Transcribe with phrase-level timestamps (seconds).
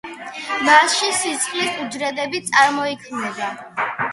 [0.69, 3.53] მასში სისხლის უჯრედები წარმოიქმნება.